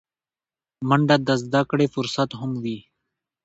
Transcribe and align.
منډه 0.87 1.15
د 1.27 1.29
زدهکړې 1.41 1.87
فرصت 1.93 2.29
هم 2.39 2.51
وي 2.63 2.79